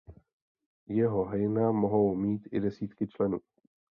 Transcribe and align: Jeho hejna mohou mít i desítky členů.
Jeho 0.87 1.25
hejna 1.25 1.71
mohou 1.71 2.15
mít 2.15 2.47
i 2.51 2.59
desítky 2.59 3.07
členů. 3.07 3.39